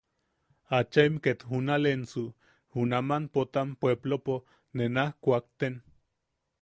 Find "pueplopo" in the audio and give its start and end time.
3.79-4.35